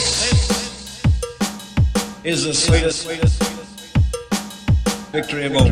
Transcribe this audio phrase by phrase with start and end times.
[0.00, 0.46] This
[2.22, 3.42] is the sweetest
[5.12, 5.66] victory of all.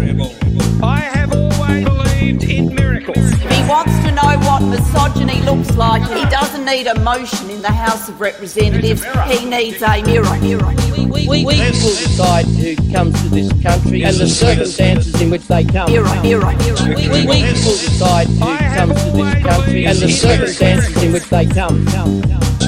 [0.84, 3.16] I have always believed in miracles.
[3.16, 6.02] He wants to know what misogyny looks like.
[6.02, 9.02] He doesn't need a motion in the House of Representatives.
[9.30, 10.38] He needs a mirror.
[10.40, 10.74] mirror.
[10.92, 15.64] We, we will decide who comes to this country and the circumstances in which they
[15.64, 15.90] come.
[15.90, 16.94] Mirror, mirror, mirror.
[16.96, 21.46] We, we will decide who comes to this country and the circumstances in which they
[21.46, 21.86] come.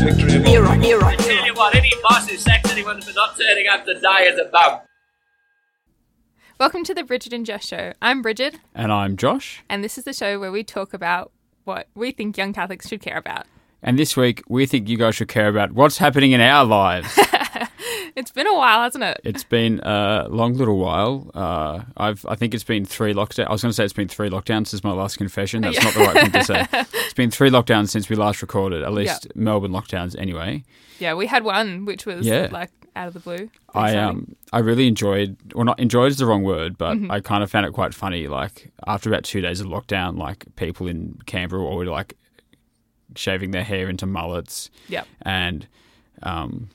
[0.05, 0.53] Victory of all.
[0.53, 4.25] Mirror, mirror, Tell you what, any boss who sacks anyone for not turning up today
[4.29, 4.81] is a bum.
[6.59, 7.93] Welcome to the Brigid and Josh Show.
[8.03, 9.63] I'm Brigid, And I'm Josh.
[9.69, 11.33] and this is the show where we talk about
[11.65, 13.47] what we think young Catholics should care about.
[13.83, 17.19] And this week, we think you guys should care about what's happening in our lives.
[18.17, 19.21] It's been a while, hasn't it?
[19.25, 21.31] it's been a long little while.
[21.35, 23.47] Uh, I've, I think it's been three lockdowns.
[23.47, 25.63] I was going to say it's been three lockdowns since my last confession.
[25.63, 26.67] That's not the right thing to say.
[27.05, 30.65] It's been three lockdowns since we last recorded, at least Melbourne lockdowns anyway.
[30.99, 32.49] Yeah, we had one which was Yeah.
[32.53, 33.49] like out of the blue.
[33.75, 37.11] I um I really enjoyed well not enjoyed is the wrong word, but Mm-hmm.
[37.11, 38.27] I kind of found it quite funny.
[38.29, 42.17] Like after about two days of lockdown, like people in Canberra were already like
[43.17, 44.71] shaving their hair into mullets.
[44.89, 45.07] Yep.
[45.23, 45.67] and
[46.23, 46.69] um,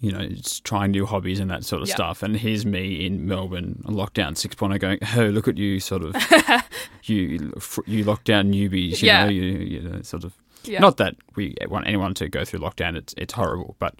[0.00, 1.94] you know, just trying new hobbies and that sort of Yeah.
[1.94, 2.22] stuff.
[2.22, 6.14] And here's me in Melbourne lockdown 6.0 going, oh, look at you, sort of,
[7.04, 7.52] you
[7.86, 9.24] you lockdown newbies, you Yeah.
[9.24, 10.34] know, you, you know, sort of.
[10.64, 10.80] Yeah.
[10.80, 12.94] Not that we want anyone to go through lockdown.
[12.94, 13.94] It's it's horrible, but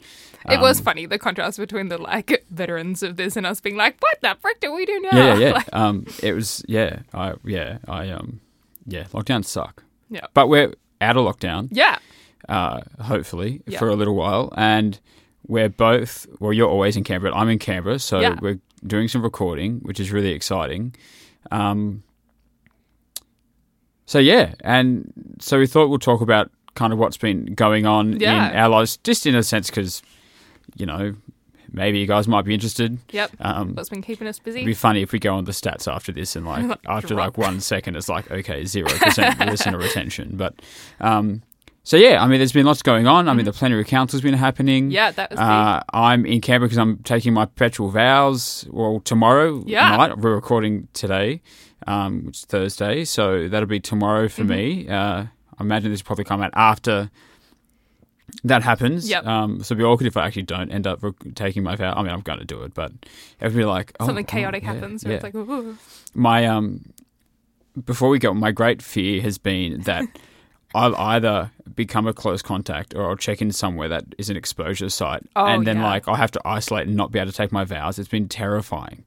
[0.51, 3.77] It was um, funny the contrast between the like veterans of this and us being
[3.77, 5.53] like, "What the frick do we do now?" Yeah, yeah, yeah.
[5.55, 8.41] Like, um, it was yeah, I yeah, I um,
[8.87, 9.83] yeah, lockdowns suck.
[10.11, 10.27] Yeah.
[10.35, 11.69] but we're out of lockdown.
[11.73, 11.99] yeah,
[12.47, 13.79] uh, hopefully, Yeah.
[13.79, 14.53] for a little while.
[14.55, 15.01] And
[15.51, 17.35] we're both, well, you're always in Canberra.
[17.35, 18.37] I'm in Canberra, so Yeah.
[18.41, 20.95] we're doing some recording, which is really exciting.
[21.51, 22.03] Um,
[24.07, 24.55] so, yeah.
[24.61, 28.51] And so we thought we'll talk about kind of what's been going on Yeah.
[28.51, 30.03] in our lives, just in a sense, because,
[30.77, 31.15] you know,
[31.73, 32.99] maybe you guys might be interested.
[33.11, 33.31] yep.
[33.41, 34.61] Um, What's been keeping us busy?
[34.61, 37.19] It'd be funny if we go on the stats after this and like after Drop.
[37.37, 40.37] like one second it's like okay zero percent listener retention.
[40.37, 40.55] But
[41.01, 41.43] um,
[41.83, 43.29] so yeah, I mean there's been lots going on.
[43.29, 44.85] I mean the plenary council's been happening.
[44.85, 44.93] Mm-hmm.
[44.93, 45.39] Yeah, that was.
[45.39, 48.67] Uh, I'm in Canberra because I'm taking my perpetual vows.
[48.71, 49.97] Well, tomorrow Yeah.
[49.97, 51.43] night we're recording today,
[51.87, 54.85] um, which is Thursday, so that'll be tomorrow for me.
[54.85, 54.93] Mm-hmm.
[54.93, 55.27] Uh,
[55.59, 57.11] I imagine this will probably come out after
[58.45, 59.09] that happens.
[59.09, 59.27] Yep.
[59.27, 61.01] Um, so it'd be awkward if I actually don't end up
[61.35, 61.93] taking my vow.
[61.95, 62.93] I mean, I'm going to do it, but
[63.41, 65.05] it'd be like oh, Something oh, chaotic yeah, happens.
[65.05, 65.13] Yeah.
[65.15, 65.77] It's like, Ooh.
[66.15, 66.93] my um.
[67.85, 70.05] Before we go, my great fear has been that
[70.75, 74.89] I'll either become a close contact or I'll check in somewhere that is an exposure
[74.89, 75.85] site, Oh, and then yeah.
[75.85, 77.99] like I'll have to isolate and not be able to take my vows.
[77.99, 79.05] It's been terrifying.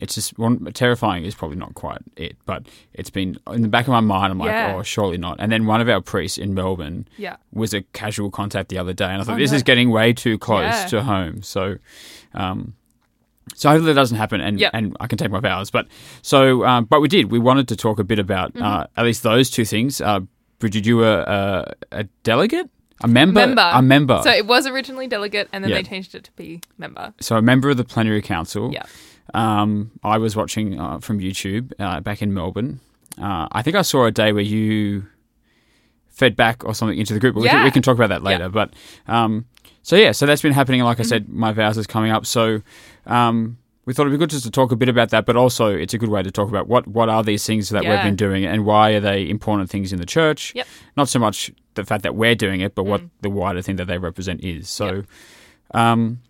[0.00, 0.34] It's just
[0.74, 4.30] terrifying is probably not quite it, but it's been in the back of my mind.
[4.30, 4.76] I'm like, Yeah.
[4.76, 5.36] oh, surely not.
[5.40, 7.36] And then one of our priests in Melbourne Yeah.
[7.52, 9.56] was a casual contact the other day, and I thought Oh, this no.
[9.56, 11.42] is getting way too close to home.
[11.42, 11.78] So,
[12.34, 12.74] um,
[13.56, 14.70] so hopefully that doesn't happen, and Yep.
[14.72, 15.70] and I can take my vows.
[15.70, 15.88] But
[16.22, 17.30] so, um, but we did.
[17.32, 18.62] We wanted to talk a bit about Mm-hmm.
[18.64, 20.00] uh, at least those two things.
[20.00, 20.20] Uh,
[20.58, 22.68] Brigid, you were a, a delegate,
[23.02, 23.70] a member, member.
[23.74, 24.20] a member.
[24.24, 25.76] So it was originally delegate, and then Yeah.
[25.78, 27.14] they changed it to be member.
[27.20, 28.72] So a member of the plenary council.
[28.72, 28.84] Yeah.
[29.34, 32.80] Um, I was watching uh, from YouTube uh, back in Melbourne.
[33.20, 35.04] Uh, I think I saw a day where you
[36.08, 37.34] fed back or something into the group.
[37.34, 37.64] But we, can, Yeah.
[37.64, 38.44] we can talk about that later.
[38.44, 38.48] Yeah.
[38.48, 38.72] But
[39.06, 39.44] um,
[39.82, 40.82] so yeah, so that's been happening.
[40.82, 41.08] Like I Mm-hmm.
[41.08, 42.26] said, my vows is coming up.
[42.26, 42.62] So
[43.06, 43.58] um,
[43.88, 45.94] we thought it'd be good just to talk a bit about that, but also it's
[45.94, 48.44] a good way to talk about what what are these things that we've been doing
[48.44, 50.52] and why are they important things in the church.
[50.54, 50.66] Yep.
[50.98, 53.86] Not so much the fact that we're doing it, but what the wider thing that
[53.86, 54.68] they represent is.
[54.68, 55.04] So.
[55.72, 56.20] Um,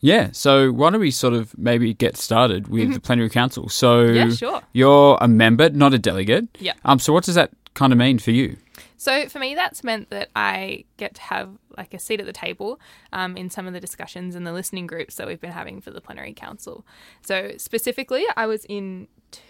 [0.00, 3.68] yeah, so why don't we sort of maybe get started with the plenary council?
[3.68, 4.28] So Mm-hmm.
[4.30, 4.62] Yeah, sure.
[4.72, 6.48] you're a member, not a delegate.
[6.58, 6.72] Yeah.
[6.86, 6.98] Um.
[6.98, 8.56] So what does that kind of mean for you?
[8.98, 12.32] So for me, that's meant that I get to have like a seat at the
[12.32, 12.78] table
[13.12, 15.90] um, in some of the discussions and the listening groups that we've been having for
[15.92, 16.84] the plenary council.
[17.22, 19.40] So specifically, I was in t-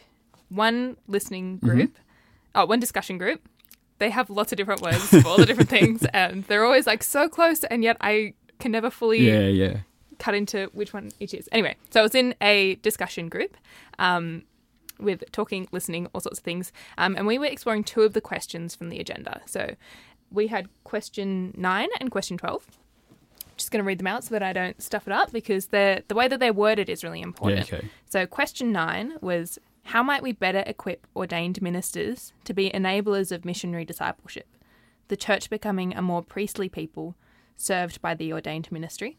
[0.50, 1.97] one listening group,
[2.54, 3.48] oh, one discussion group.
[3.98, 7.03] They have lots of different words for all the different things, and they're always like
[7.03, 9.78] so close, and yet I can never fully Yeah, yeah.
[10.18, 11.48] cut into which one each is.
[11.53, 13.56] Anyway, so I was in a discussion group
[13.98, 14.45] um,
[14.98, 18.21] with talking, listening, all sorts of things, um, and we were exploring two of the
[18.21, 19.41] questions from the agenda.
[19.47, 19.74] So
[20.30, 22.66] we had question nine and question twelve.
[23.56, 26.04] Just going to read them out so that I don't stuff it up because the
[26.09, 27.72] the way that they're worded is really important.
[27.72, 27.89] okay.
[28.06, 33.47] So question nine was how might we better equip ordained ministers to be enablers of
[33.47, 34.47] missionary discipleship,
[35.09, 37.15] the church becoming a more priestly people
[37.56, 39.16] served by the ordained ministry?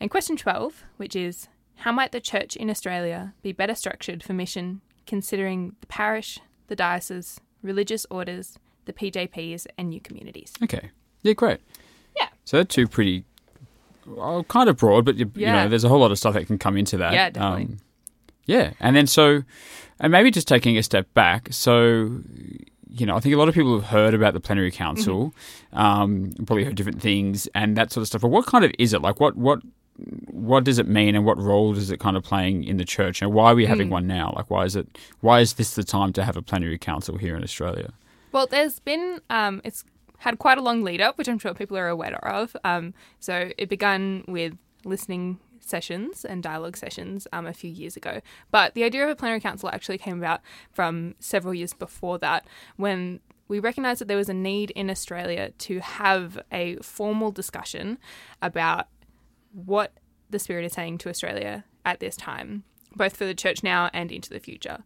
[0.00, 4.32] And question 12, which is How might the church in Australia be better structured for
[4.32, 10.52] mission, considering the parish, the diocese, religious orders, the PJPs, and new communities?
[10.62, 10.90] Okay.
[11.22, 11.60] Yeah, great.
[12.16, 12.28] Yeah.
[12.44, 13.24] So they're two pretty,
[14.06, 16.46] well, kind of broad, but you, you know, there's a whole lot of stuff that
[16.46, 17.08] can come into that.
[17.08, 17.76] Um, Yeah, definitely.
[18.46, 19.42] yeah, and then so,
[20.00, 21.48] and maybe just taking a step back.
[21.52, 22.20] So,
[22.90, 25.34] you know, I think a lot of people have heard about the plenary council,
[25.72, 25.78] Mm-hmm.
[25.78, 28.22] um, probably heard different things and that sort of stuff.
[28.22, 29.02] But what kind of is it?
[29.02, 29.60] Like, what what
[30.30, 33.20] what does it mean, and what role is it kind of playing in the church?
[33.22, 33.68] And why are we Mm.
[33.68, 34.32] having one now?
[34.36, 34.86] Like, why is it?
[35.20, 37.92] Why is this the time to have a plenary council here in Australia?
[38.32, 39.84] Well, there's been um, it's
[40.18, 42.56] had quite a long lead up, which I'm sure people are aware of.
[42.64, 44.54] Um, so it began with
[44.84, 48.20] listening sessions and dialogue sessions um, a few years ago.
[48.50, 50.40] But the idea of a plenary council actually came about
[50.72, 52.46] from several years before that,
[52.76, 57.98] when we recognised that there was a need in Australia to have a formal discussion
[58.42, 58.86] about
[59.52, 59.92] what
[60.30, 62.64] the Spirit is saying to Australia at this time,
[62.94, 64.78] both for the church now and into the future.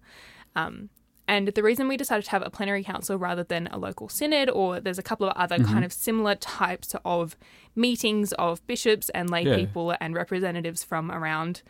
[0.55, 0.89] Um,
[1.29, 4.51] and the reason we decided to have a plenary council rather than a local synod,
[4.51, 7.37] or there's a couple of other kind of similar types of
[7.75, 9.57] meetings of bishops and lay Yeah.
[9.57, 11.63] people and representatives from around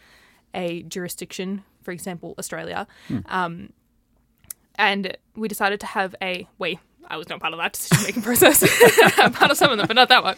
[0.55, 2.87] a jurisdiction, for example, Australia.
[3.27, 3.73] Um,
[4.77, 6.79] and we decided to have a we.
[7.09, 8.63] I was not part of that decision making process.
[9.19, 10.37] I'm part of some of them, but not that one.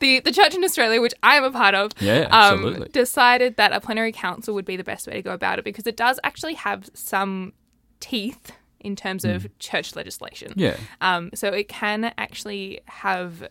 [0.00, 3.72] The the church in Australia, which I am a part of, Yeah, um, decided that
[3.72, 6.18] a plenary council would be the best way to go about it because it does
[6.24, 7.52] actually have some
[8.00, 10.52] teeth in terms of church legislation.
[10.56, 13.48] Yeah, Um, so it can actually have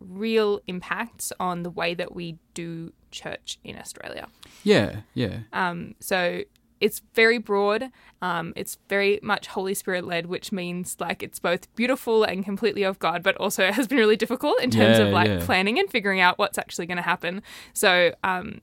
[0.00, 4.26] real impacts on the way that we do church in Australia.
[4.64, 5.40] yeah, yeah.
[5.52, 6.42] Um, so
[6.80, 7.90] it's very broad.
[8.22, 12.82] Um, it's very much Holy Spirit led, which means like it's both beautiful and completely
[12.84, 15.44] of God, but also has been really difficult in terms Yeah, of like yeah.
[15.44, 17.42] planning and figuring out what's actually going to happen.
[17.72, 18.60] So, um,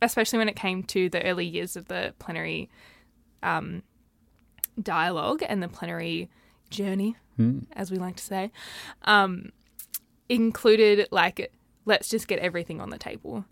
[0.00, 2.70] especially when it came to the early years of the plenary
[3.42, 3.82] um,
[4.80, 6.30] dialogue and the plenary
[6.70, 7.16] journey,
[7.74, 8.50] as we like to say,
[9.04, 9.50] um,
[10.28, 11.52] included like
[11.84, 13.44] let's just get everything on the table,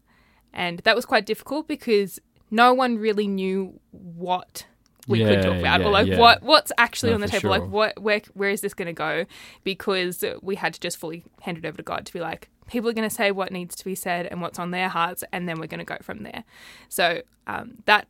[0.52, 2.18] and that was quite difficult because
[2.50, 4.66] no one really knew what
[5.08, 6.18] we could talk about yeah, or like yeah.
[6.18, 7.50] what what's actually No, on the table sure.
[7.50, 9.24] like what where where is this going to go
[9.62, 12.90] because we had to just fully hand it over to God to be like people
[12.90, 15.48] are going to say what needs to be said and what's on their hearts and
[15.48, 16.42] then we're going to go from there
[16.88, 18.08] so um, that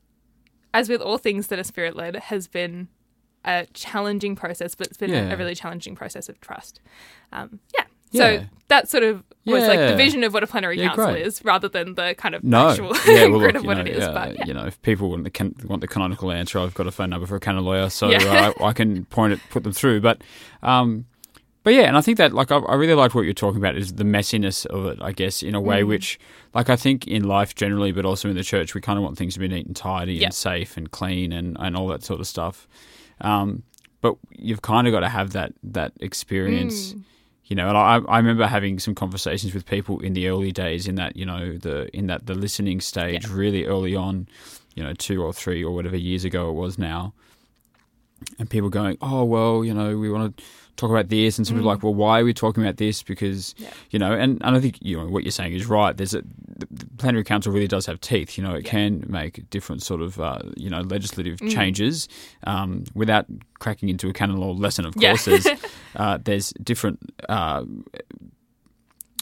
[0.73, 2.89] as with all things that are spirit led has been
[3.45, 5.31] a challenging process but it's been Yeah.
[5.33, 6.81] a really challenging process of trust
[7.33, 7.85] um, yeah
[8.17, 11.25] so that sort of was like the vision of what a plenary Yeah, council great.
[11.27, 13.89] is rather than the kind of No, actual yeah, well, look, of what know, it
[13.89, 14.45] is uh, but yeah.
[14.47, 17.11] you know, if people want the, can, want the canonical answer, I've got a phone
[17.11, 18.53] number for a canon lawyer, so Yeah.
[18.59, 20.01] uh, I can point it, put them through.
[20.01, 20.21] But,
[20.65, 21.05] um,
[21.63, 23.77] but yeah, and I think that like I, I really liked what you're talking about
[23.77, 24.99] is the messiness of it.
[25.01, 25.89] I guess in a way Mm.
[25.89, 26.19] which,
[26.55, 29.17] like, I think in life generally, but also in the church, we kind of want
[29.17, 30.27] things to be neat and tidy Yeah.
[30.27, 32.67] and safe and clean and, and all that sort of stuff.
[33.21, 33.63] Um,
[34.01, 37.03] but you've kind of got to have that that experience Mm.
[37.47, 40.87] You know and I, I remember having some conversations with people in the early days
[40.89, 43.35] in that you know the in that the listening stage Yeah.
[43.35, 44.27] really early on
[44.75, 47.13] you know two or three or whatever years ago it was now
[48.39, 50.45] and people going oh well you know we want to
[50.77, 53.03] talk about this and some people are like well why are we talking about this
[53.03, 53.63] because Mm.
[53.63, 53.71] Yeah.
[53.91, 56.23] you know and, and i think you know what you're saying is right there's a
[56.59, 58.71] the plenary council really does have teeth you know it Yeah.
[58.71, 61.51] can make different sort of uh, you know legislative Mm.
[61.51, 62.09] changes
[62.45, 63.27] um, without
[63.59, 65.11] cracking into a canon law lesson of Yeah.
[65.11, 65.47] course there's
[65.97, 66.99] uh, there's different
[67.29, 67.65] uh,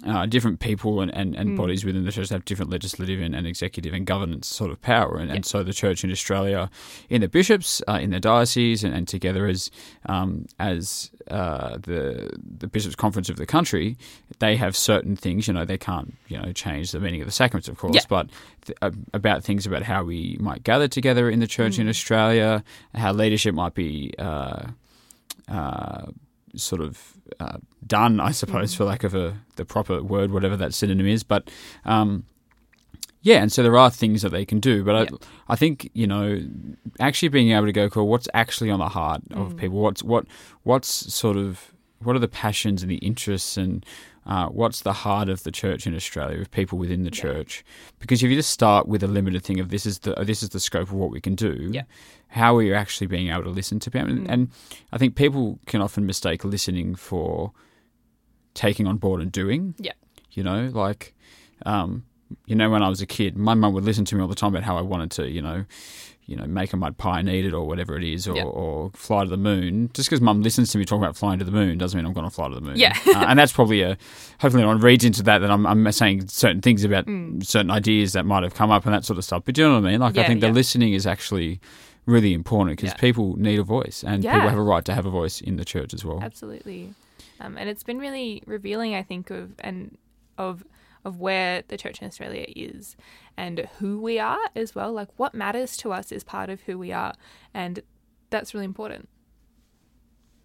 [0.07, 1.41] uh, different people and, and, Mm.
[1.41, 4.81] and bodies within the church have different legislative and, and executive and governance sort of
[4.83, 5.17] power.
[5.17, 6.69] And, and so the church in Australia,
[7.09, 9.71] in the bishops, uh, in the diocese, and, and together as
[10.07, 13.97] um, as uh, the the bishops' conference of the country,
[14.41, 15.49] they have certain things.
[15.49, 18.03] You know, they can't you know change the meaning of the sacraments, of course, Yeah.
[18.09, 18.29] but
[18.67, 21.81] th- uh, about things about how we might gather together in the church Mm.
[21.81, 22.63] in Australia,
[22.95, 24.13] how leadership might be.
[24.19, 24.67] Uh,
[25.49, 26.07] uh,
[26.57, 30.75] sort of uh, done, I suppose, for lack of a the proper word, whatever that
[30.75, 31.23] synonym is.
[31.23, 31.51] But
[31.85, 32.25] um,
[33.23, 34.85] yeah, and so there are things that they can do.
[34.85, 35.17] But Yeah.
[35.49, 36.41] I, I think you know,
[37.01, 39.79] actually being able to go, cool, what's actually on the heart of people?
[39.81, 40.27] What's what
[40.63, 43.85] what's sort of what are the passions and the interests and
[44.27, 47.65] uh, what's the heart of the church in Australia of people within the church?
[47.99, 50.49] Because if you just start with a limited thing of this is the this is
[50.51, 51.83] the scope of what we can do, Yeah.
[52.29, 54.09] how are you actually being able to listen to people?
[54.11, 54.51] And, and
[54.93, 57.53] I think people can often mistake listening for
[58.55, 59.75] taking on board and doing.
[59.79, 59.93] Yeah.
[60.33, 61.15] You know, like,
[61.67, 62.05] um,
[62.47, 64.35] you know, when I was a kid, my mum would listen to me all the
[64.35, 65.65] time about how I wanted to, you know,
[66.27, 68.45] you know, make a mud pie and eat it or whatever it is, or, Yeah.
[68.45, 69.91] or fly to the moon.
[69.93, 72.13] Just because mum listens to me talking about flying to the moon doesn't mean I'm
[72.15, 72.77] going to fly to the moon.
[72.77, 72.97] Yeah.
[73.09, 73.99] uh, and that's probably a,
[74.41, 77.05] hopefully no one reads into that that I'm, I'm saying certain things about
[77.43, 79.43] certain ideas that might have come up and that sort of stuff.
[79.45, 80.01] But do you know what I mean?
[80.01, 80.23] Like, I Mm.
[80.23, 80.53] Yeah, think the yeah.
[80.55, 81.61] listening is actually
[82.07, 83.01] really important because Yeah.
[83.01, 84.33] people need a voice and Yeah.
[84.35, 86.21] people have a right to have a voice in the church as well.
[86.23, 86.95] Absolutely.
[87.41, 89.97] Um, and it's been really revealing, I think, of and
[90.39, 90.65] of
[91.05, 92.97] of where the church in Australia is
[93.37, 94.93] and who we are as well.
[94.93, 97.15] Like what matters to us is part of who we are,
[97.53, 97.81] and
[98.31, 99.09] that's really important.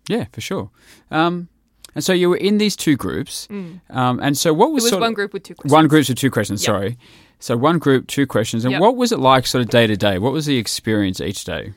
[0.07, 0.71] Yeah, for sure.
[1.11, 1.49] Um,
[1.95, 3.47] and so you were in these two groups.
[3.49, 3.81] Um,
[4.21, 4.87] and so what was, Mm.
[4.87, 5.71] It was one of, group with two questions.
[5.73, 6.65] One group with two questions, Yep.
[6.65, 6.97] sorry.
[7.39, 8.65] So one group, two questions.
[8.65, 8.81] And Yep.
[8.81, 10.17] what was it like sort of day to day?
[10.19, 11.73] What was the experience each day?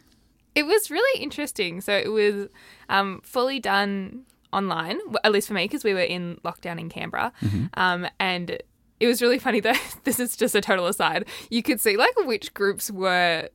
[0.54, 1.80] It was really interesting.
[1.80, 2.48] So it was
[2.88, 7.32] um, fully done online, at least for me, because we were in lockdown in Canberra.
[7.74, 8.58] Um, and
[9.02, 9.74] it was really funny though.
[10.04, 11.26] this is just a total aside.
[11.50, 13.48] You could see like which groups were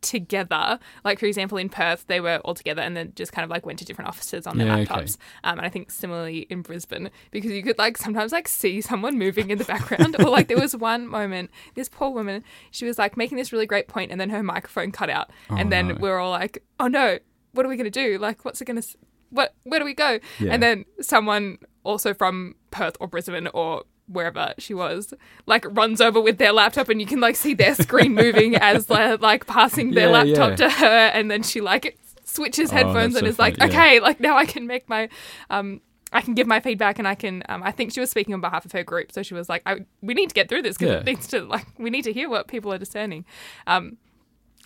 [0.00, 0.78] together.
[1.04, 3.64] Like for example, in Perth, they were all together and then just kind of like
[3.66, 4.84] went to different offices on their Yeah, okay.
[4.94, 5.16] laptops.
[5.44, 9.18] Um, and I think similarly in Brisbane, because you could like sometimes like see someone
[9.18, 12.98] moving in the background, or like there was one moment, this poor woman, she was
[12.98, 15.94] like making this really great point, and then her microphone cut out, and then no.
[15.94, 17.18] we are all like, "Oh no,
[17.52, 18.18] what are we gonna do?
[18.18, 18.78] Like, what's it gonna?
[18.80, 18.96] s-
[19.30, 19.54] What?
[19.64, 20.52] Where do we go?" Yeah.
[20.52, 25.14] And then someone also from Perth or Brisbane or wherever she was
[25.46, 28.86] like runs over with their laptop and you can like see their screen moving as
[28.86, 30.56] they're like passing their Yeah, laptop yeah.
[30.56, 33.72] to her and then she like switches Oh, headphones that's and so is like funny,
[33.72, 33.78] yeah.
[33.80, 35.08] okay like now i can make my
[35.50, 35.80] um
[36.12, 38.40] I can give my feedback and I can um, I think she was speaking on
[38.40, 40.76] behalf of her group so she was like I, we need to get through this
[40.78, 41.00] because Yeah.
[41.00, 43.24] it needs to like we need to hear what people are discerning
[43.66, 43.96] um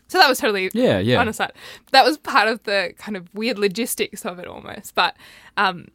[0.09, 1.19] so that was totally Yeah, yeah.
[1.19, 1.53] on a side.
[1.93, 4.95] That was part of the kind of weird logistics of it almost.
[4.95, 5.17] But
[5.59, 5.89] um,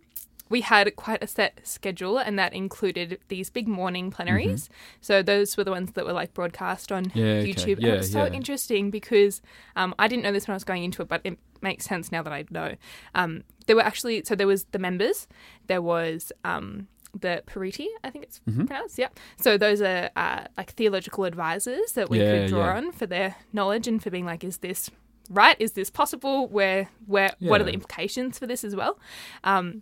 [0.56, 4.70] we had quite a set schedule, and that included these big morning plenaries.
[5.02, 7.20] So those were the ones that were like broadcast on Mm-hmm.
[7.20, 7.52] Yeah, okay.
[7.54, 7.78] YouTube.
[7.78, 9.42] and it was so interesting because
[9.76, 12.06] um, I didn't know this when I was going into it, but it makes sense
[12.16, 12.70] now that I know.
[13.16, 13.32] Um,
[13.66, 15.28] there were actually so there was the members,
[15.72, 16.88] there was um,
[17.20, 18.66] the Periti, I think it's Mm-hmm.
[18.66, 18.98] pronounced.
[19.04, 19.10] Yeah.
[19.46, 22.78] So those are uh, like theological advisors that we Yeah, could draw yeah.
[22.78, 24.90] on for their knowledge and for being like, is this
[25.30, 25.58] right?
[25.60, 26.48] Is this possible?
[26.58, 28.94] Where, where, what are the implications for this as well?
[29.44, 29.82] Um,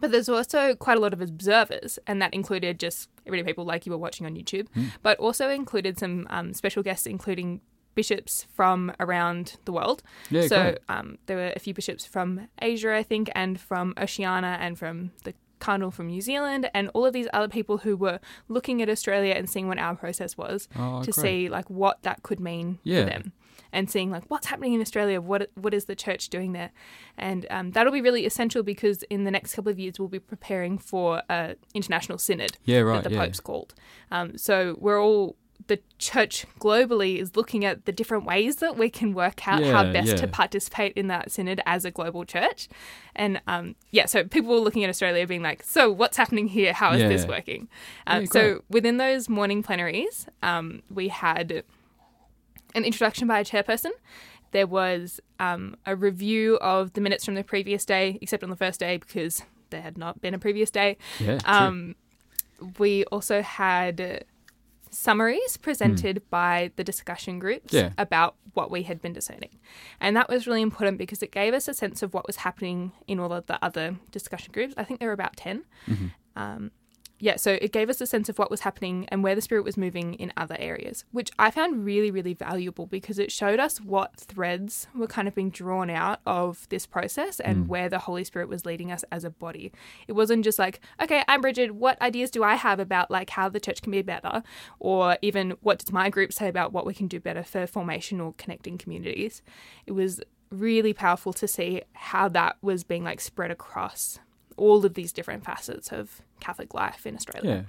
[0.00, 3.86] but there's also quite a lot of observers, and that included just everyday people like
[3.86, 4.86] you were watching on YouTube, Hmm.
[5.02, 7.60] but also included some um, special guests, including
[7.94, 10.02] bishops from around the world.
[10.30, 14.56] Yeah, so um, there were a few bishops from Asia, I think, and from Oceania,
[14.60, 18.20] and from the Cardinal from New Zealand, and all of these other people who were
[18.46, 21.22] looking at Australia and seeing what our process was Oh, to great.
[21.22, 23.02] see like what that could mean Yeah.
[23.04, 23.32] for them
[23.72, 26.70] and seeing like what's happening in Australia, what what is the church doing there,
[27.16, 30.18] and um, that'll be really essential because in the next couple of years we'll be
[30.20, 33.24] preparing for a international synod Yeah, right, that the yeah.
[33.24, 33.74] Pope's called.
[34.10, 38.88] Um, so we're all the church globally is looking at the different ways that we
[38.88, 42.68] can work out how Yeah, best to participate in that synod as a global church,
[43.14, 46.72] and um, yeah, so people were looking at Australia being like, so what's happening here?
[46.72, 47.68] How is this working?
[48.06, 51.64] Um, Yeah, so within those morning plenaries, um, we had
[52.74, 53.90] an introduction by a chairperson.
[54.50, 58.56] There was um, a review of the minutes from the previous day, except on the
[58.56, 60.96] first day because there had not been a previous day.
[61.20, 61.52] Yeah, true.
[61.52, 61.94] Um,
[62.78, 64.24] we also had
[64.90, 67.72] summaries presented by the discussion groups.
[67.72, 67.90] Yeah.
[67.98, 69.50] about what we had been discerning.
[70.00, 72.90] And that was really important because it gave us a sense of what was happening
[73.06, 74.74] in all of the other discussion groups.
[74.76, 75.62] I think there were about 10.
[75.86, 76.06] Mm-hmm.
[76.34, 76.72] Um,
[77.20, 79.64] yeah, so it gave us a sense of what was happening and where the Spirit
[79.64, 83.80] was moving in other areas, which I found really, really valuable because it showed us
[83.80, 87.68] what threads were kind of being drawn out of this process and mm.
[87.68, 89.72] where the Holy Spirit was leading us as a body.
[90.06, 93.48] It wasn't just like, okay, I'm Brigid, what ideas do I have about like how
[93.48, 94.42] the church can be better?
[94.78, 98.20] Or even what does my group say about what we can do better for formation
[98.20, 99.42] or connecting communities?
[99.86, 100.20] It was
[100.50, 104.18] really powerful to see how that was being like spread across
[104.58, 107.50] all of these different facets of Catholic life in Australia.
[107.50, 107.62] Yeah,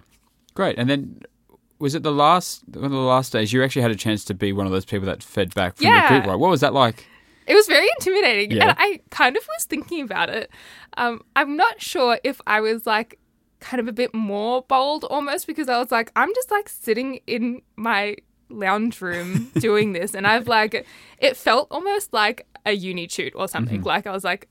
[0.54, 0.78] great.
[0.78, 1.22] And then
[1.80, 4.34] was it the last one of the last days you actually had a chance to
[4.34, 6.02] be one of those people that fed back from Yeah.
[6.08, 6.28] the group?
[6.28, 6.40] Right?
[6.40, 7.06] What was that like?
[7.48, 8.70] It was very intimidating, Yeah.
[8.70, 10.52] and I kind of was thinking about it.
[10.98, 13.18] Um, I'm not sure if I was like
[13.60, 17.20] kind of a bit more bold almost because I was like, I'm just like sitting
[17.28, 18.16] in my
[18.50, 20.86] lounge room doing this, and I've like,
[21.18, 23.80] it felt almost like a uni shoot or something.
[23.80, 23.88] Mm-hmm.
[23.88, 24.48] Like I was like,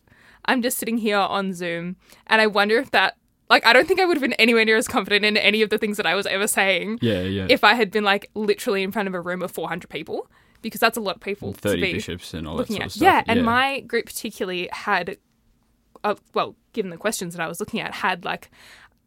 [0.49, 1.95] I'm just sitting here on Zoom,
[2.26, 3.14] and I wonder if that.
[3.50, 5.71] Like, I don't think I would have been anywhere near as confident in any of
[5.71, 7.47] the things that I was ever saying Yeah, yeah.
[7.49, 10.28] if I had been like literally in front of a room of 400 people,
[10.61, 12.87] because that's a lot of people to Thirty bishops and all that sort at.
[12.87, 13.02] of stuff.
[13.02, 15.17] Yeah, and my group particularly had,
[16.05, 18.50] uh, well, given the questions that I was looking at, had like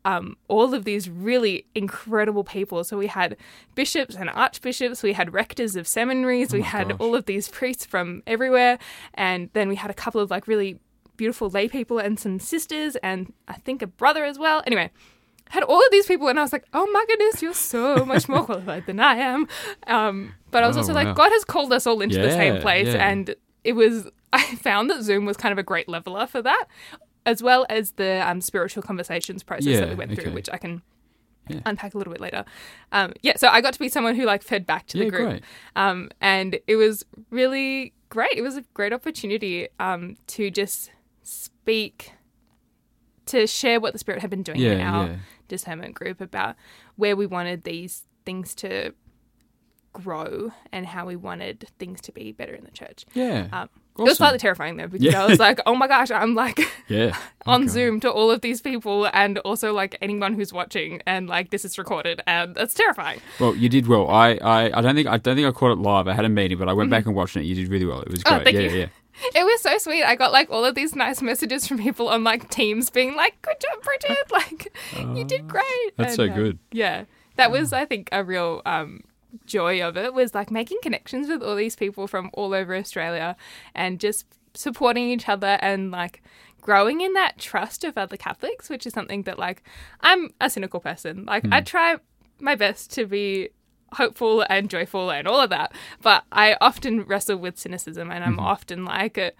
[0.05, 2.83] um, all of these really incredible people.
[2.83, 3.37] So we had
[3.75, 6.97] bishops and archbishops, we had rectors of seminaries, we had Oh gosh.
[6.99, 8.79] all of these priests from everywhere,
[9.13, 10.79] and then we had a couple of like really
[11.21, 14.63] beautiful lay people and some sisters, and I think a brother as well.
[14.65, 14.89] Anyway.
[15.57, 18.29] Had all of these people, and I was like, "Oh my goodness, you're so much
[18.29, 19.47] more qualified than I am."
[19.85, 21.03] Um, but I was Oh, also wow.
[21.03, 23.09] like, God has called us all into the same place, yeah.
[23.09, 23.35] and
[23.65, 26.65] it was I found that Zoom was kind of a great leveler for that,
[27.25, 30.21] as well as the um, spiritual conversations process Yeah, that we went okay.
[30.21, 30.81] through, which I can
[31.65, 32.45] unpack a little bit later.
[32.93, 35.09] Um, yeah, so I got to be someone who like fed back to the Yeah,
[35.09, 35.43] group,
[35.75, 38.37] um, and it was really great.
[38.37, 40.91] It was a great opportunity um, to just
[41.23, 42.13] speak,
[43.27, 45.15] to share what the Spirit had been doing in our yeah.
[45.47, 46.55] discernment group about
[46.95, 48.93] where we wanted these things to
[49.93, 53.05] grow and how we wanted things to be better in the church.
[53.13, 53.47] Yeah.
[53.51, 55.21] Um, It was slightly terrifying though because Yeah.
[55.21, 57.13] I was like, oh my gosh, I'm like Yeah.
[57.45, 57.67] on Okay.
[57.71, 61.65] Zoom to all of these people and also like anyone who's watching and like this
[61.65, 63.19] is recorded and that's terrifying.
[63.37, 64.09] Well, you did well.
[64.09, 66.07] I, I, I don't think I don't think I caught it live.
[66.07, 67.43] I had a meeting, but I went back and watched it.
[67.43, 67.99] You did really well.
[68.01, 68.33] It was Mm-hmm.
[68.33, 68.45] Oh, great.
[68.45, 68.79] thank yeah, you.
[68.79, 68.85] yeah.
[69.35, 70.03] It was so sweet.
[70.03, 73.41] I got like all of these nice messages from people on like Teams being like,
[73.41, 74.17] "Good job, Brigid!
[74.31, 74.73] Like,
[75.17, 76.59] you did great." Oh, That's And, so um, good.
[76.71, 79.01] Yeah, that was I think a real um,
[79.45, 83.35] joy of it was like making connections with all these people from all over Australia
[83.75, 86.21] and just supporting each other and like
[86.61, 89.63] growing in that trust of other Catholics, which is something that like
[90.01, 91.25] I'm a cynical person.
[91.25, 91.53] Like Hmm.
[91.53, 91.97] I try
[92.39, 93.49] my best to be
[93.93, 98.39] hopeful and joyful and all of that, but I often wrestle with cynicism and I'm
[98.39, 99.31] often like, uh,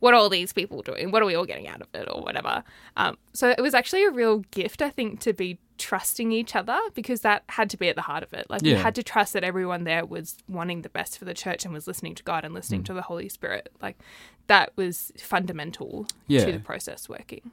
[0.00, 1.10] what are all these people doing?
[1.10, 2.64] What are we all getting out of it or whatever?
[2.96, 6.78] Um, so it was actually a real gift, I think, to be trusting each other
[6.94, 8.46] because that had to be at the heart of it.
[8.50, 8.78] Like we Yeah.
[8.78, 11.86] had to trust that everyone there was wanting the best for the church and was
[11.86, 13.70] listening to God and listening to the Holy Spirit.
[13.80, 13.98] Like
[14.46, 16.44] that was fundamental Yeah.
[16.46, 17.50] to the process working.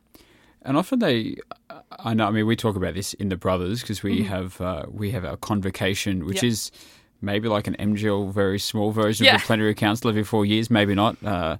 [0.67, 1.37] And often they,
[1.99, 2.27] I know.
[2.27, 4.27] I mean, we talk about this in the brothers because we Mm-hmm.
[4.35, 6.51] have uh, we have our convocation, which Yep.
[6.51, 6.71] is
[7.21, 9.35] maybe like an MGL, very small version Yeah.
[9.35, 10.69] of the plenary council every four years.
[10.69, 11.15] Maybe not.
[11.23, 11.57] Uh,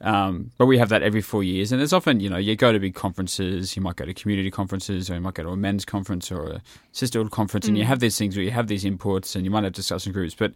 [0.00, 2.70] um, but we have that every four years, and there's often, you know, you go
[2.72, 5.56] to big conferences, you might go to community conferences, or you might go to a
[5.56, 6.62] men's conference or a
[6.92, 7.88] sisterhood conference, and you Mm.
[7.88, 10.52] have these things where you have these inputs, and you might have discussion groups, but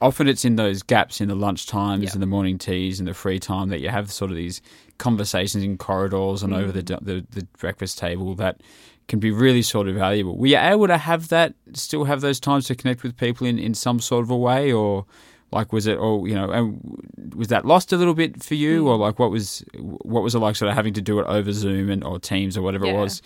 [0.00, 2.10] often it's in those gaps in the lunch times Yeah.
[2.14, 4.62] and the morning teas and the free time that you have sort of these
[4.98, 7.04] conversations in corridors and over the, Mm.
[7.04, 8.60] the the breakfast table that
[9.08, 10.36] can be really sort of valuable.
[10.38, 13.58] Were you able to have that, still have those times to connect with people in,
[13.58, 15.04] in some sort of a way, or
[15.52, 18.84] like was it, or you know, and was that lost a little bit for you,
[18.84, 18.86] Mm.
[18.86, 19.64] or like what was
[20.02, 22.56] what was it like, sort of having to do it over Zoom and or Teams
[22.56, 23.20] or whatever it was?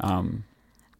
[0.00, 0.44] Um,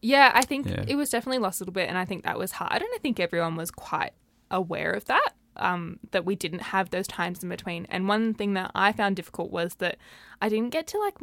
[0.01, 0.85] Yeah, I think Yeah.
[0.87, 2.81] it was definitely lost a little bit, and I think that was hard.
[2.81, 4.13] And I think everyone was quite
[4.51, 7.85] aware of that, um, that we didn't have those times in between.
[7.89, 9.97] And one thing that I found difficult was that
[10.41, 11.15] I didn't get to like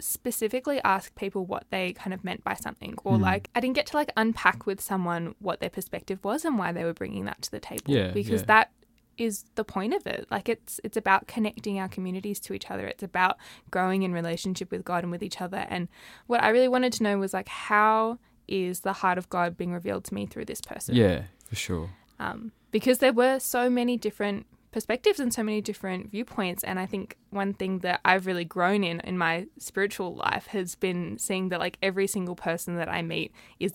[0.00, 3.22] specifically ask people what they kind of meant by something, or Hmm.
[3.22, 6.72] like I didn't get to like unpack with someone what their perspective was and why
[6.72, 7.82] they were bringing that to the table.
[7.86, 8.46] Yeah, because yeah.
[8.46, 8.72] that
[9.16, 10.28] is the point of it.
[10.30, 12.86] Like it's it's about connecting our communities to each other.
[12.86, 13.36] It's about
[13.72, 15.66] growing in relationship with God and with each other.
[15.68, 15.88] And
[16.28, 19.72] what I really wanted to know was like how is the heart of God being
[19.72, 20.94] revealed to me through this person?
[20.94, 21.90] yeah, for sure.
[22.20, 26.62] Um, because there were so many different perspectives and so many different viewpoints.
[26.62, 30.74] And I think one thing that I've really grown in in my spiritual life has
[30.74, 33.72] been seeing that like every single person that I meet is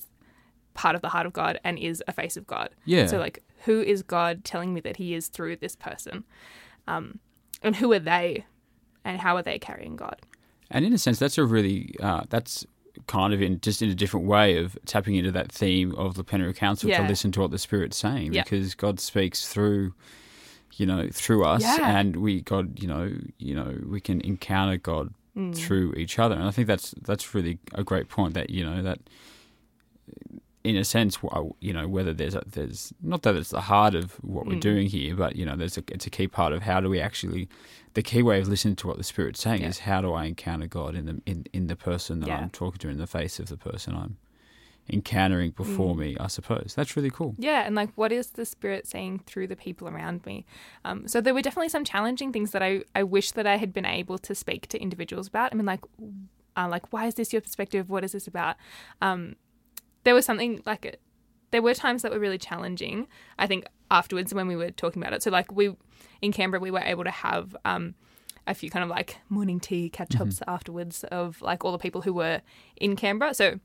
[0.74, 2.70] part of the heart of God and is a face of God.
[2.86, 3.08] Yeah.
[3.08, 6.24] So like who is God telling me that he is through this person?
[6.88, 7.20] Um,
[7.62, 8.46] and who are they
[9.04, 10.22] and how are they carrying God?
[10.70, 12.66] And in a sense, that's a really uh, that's
[13.08, 16.24] kind of in just in a different way of tapping into that theme of the
[16.24, 18.44] plenary council to listen to what the Spirit's saying, Yeah.
[18.44, 19.94] because God speaks through,
[20.78, 21.98] you know, through us, Yeah.
[22.00, 25.56] and we God, you know, you know, we can encounter God Mm.
[25.56, 28.84] through each other, and I think that's that's really a great point that you know
[28.84, 29.00] that.
[30.64, 31.18] In a sense,
[31.60, 34.62] you know, whether there's a, there's not that it's the heart of what we're Mm.
[34.62, 37.02] doing here, but you know, there's a it's a key part of how do we
[37.02, 37.50] actually
[37.96, 39.68] the key way of listening to what the Spirit's saying Yeah.
[39.68, 42.38] is how do I encounter God in the in, in the person that Yeah.
[42.40, 44.16] I'm talking to, in the face of the person I'm
[44.90, 46.00] encountering before Mm.
[46.00, 46.18] me.
[46.20, 47.36] I suppose that's really cool.
[47.38, 50.46] Yeah, and like, what is the spirit saying through the people around me?
[50.86, 53.74] Um, so there were definitely some challenging things that I, I wish that I had
[53.74, 55.54] been able to speak to individuals about.
[55.54, 55.82] I mean, like,
[56.58, 57.90] uh, like why is this your perspective?
[57.90, 58.56] What is this about?
[59.02, 59.36] Um,
[60.04, 61.02] there was something like it.
[61.52, 63.08] There were times that were really challenging.
[63.38, 65.24] I think afterwards when we were talking about it.
[65.24, 65.76] So like we
[66.22, 67.96] in Canberra, we were able to have um,
[68.48, 72.02] a few kind of like morning tea catch ups afterwards of like all the people
[72.02, 72.42] who were
[72.78, 73.34] in Canberra.
[73.34, 73.60] So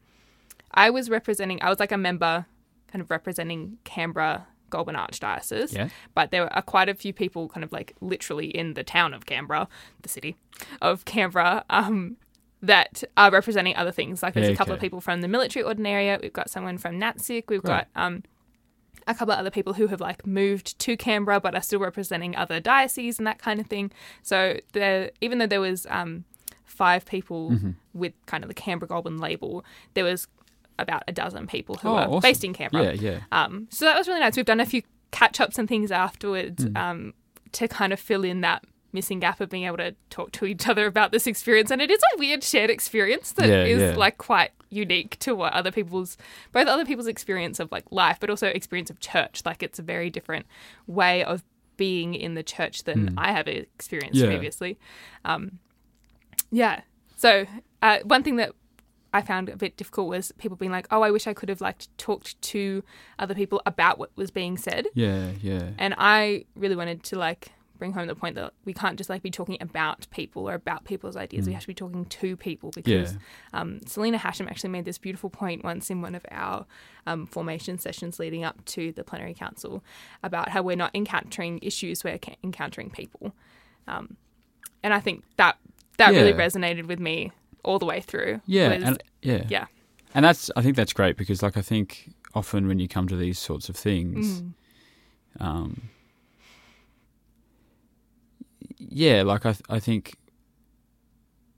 [0.72, 2.46] I was representing, I was like a member
[2.88, 5.72] kind of representing Canberra Goulburn Archdiocese.
[5.72, 5.88] Yeah.
[6.14, 9.26] But there are quite a few people kind of like literally in the town of
[9.26, 9.68] Canberra,
[10.02, 10.36] the city
[10.82, 12.16] of Canberra, um,
[12.62, 14.22] that are representing other things.
[14.22, 16.22] Like there's Yeah, a couple of people from the military ordinariate.
[16.22, 17.44] We've got someone from NATSICC.
[17.48, 17.86] We've Right.
[17.94, 18.22] got um,
[19.06, 22.34] a couple of other people who have like moved to Canberra but are still representing
[22.36, 23.90] other dioceses and that kind of thing.
[24.22, 26.24] So there, even though there was um,
[26.64, 27.70] five people Mm-hmm.
[27.94, 30.26] with kind of the Canberra Goulburn label, there was
[30.80, 32.20] about a dozen people who Oh, are awesome.
[32.20, 32.94] based in Canberra.
[32.94, 33.20] Yeah, yeah.
[33.32, 34.36] Um, so that was really nice.
[34.36, 36.76] We've done a few catch ups and things afterwards Hmm.
[36.76, 37.14] um,
[37.52, 38.62] to kind of fill in that
[38.98, 41.70] missing gap of being able to talk to each other about this experience.
[41.70, 43.96] And it is a weird shared experience that Yeah, is yeah.
[44.04, 46.16] like quite unique to what other people's
[46.52, 49.42] both other people's experience of like life, but also experience of church.
[49.48, 50.46] Like it's a very different
[50.86, 51.42] way of
[51.76, 54.20] being in the church than I have experienced.
[54.20, 54.26] Yeah.
[54.26, 54.78] previously.
[55.24, 55.58] Um,
[56.50, 56.80] yeah.
[57.16, 57.46] So
[57.82, 58.52] uh, one thing that
[59.14, 61.62] I found a bit difficult was people being like, "Oh, I wish I could have
[61.62, 62.82] like talked to
[63.18, 65.70] other people about what was being said." Yeah, yeah.
[65.78, 69.22] And I really wanted to like bring home the point that we can't just like
[69.22, 71.46] be talking about people or about people's ideas.
[71.46, 73.18] We have to be talking to people because Yeah.
[73.60, 76.66] um, Selena Hashem actually made this beautiful point once in one of our
[77.06, 79.82] um, formation sessions leading up to the plenary council
[80.22, 83.32] about how we're not encountering issues, we're ca- encountering people.
[83.86, 84.16] Um,
[84.82, 85.56] and I think that
[85.96, 87.32] that really resonated with me
[87.64, 88.40] all the way through.
[88.46, 89.66] Yeah, was- and yeah, yeah.
[90.14, 93.16] and that's I think that's great because like I think often when you come to
[93.16, 94.52] these sorts of things, Mm.
[95.40, 95.82] um,
[98.78, 100.16] yeah, like I I think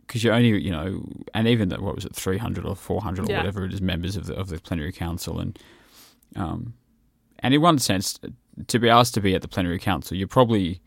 [0.06, 1.02] because you're only you know,
[1.34, 3.38] and even that what was it, three hundred or four hundred or Yeah.
[3.38, 5.58] whatever it is, members of the of the plenary council, and
[6.36, 6.74] um,
[7.40, 8.18] and in one sense,
[8.66, 10.80] to be asked to be at the plenary council, you're probably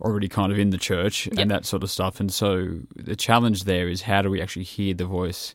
[0.00, 1.38] already kind of in the church Yep.
[1.38, 2.20] and that sort of stuff.
[2.20, 5.54] And so the challenge there is how do we actually hear the voice,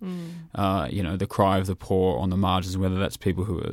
[0.55, 3.59] uh, you know, the cry of the poor on the margins, whether that's people who
[3.59, 3.71] are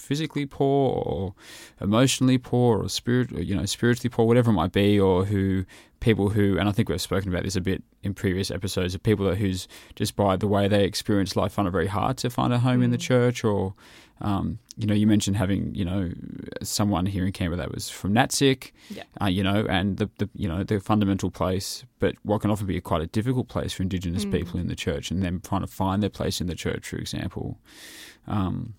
[0.00, 1.34] physically poor or
[1.80, 5.64] emotionally poor or spirit, you know, spiritually poor, whatever it might be, or who
[6.00, 9.02] people who, and I think we've spoken about this a bit in previous episodes, of
[9.02, 12.30] people that who's just by the way they experience life find it very hard to
[12.30, 13.74] find a home in the church or.
[14.22, 16.10] Um, you know, you mentioned having, you know,
[16.62, 19.04] someone here in Canberra that was from NATSICC, Yeah.
[19.18, 22.66] uh, you know, and the, the, you know, the fundamental place, but what can often
[22.66, 25.66] be quite a difficult place for Indigenous people in the church and them trying to
[25.66, 27.60] find their place in the church, for example.
[28.26, 28.74] Um,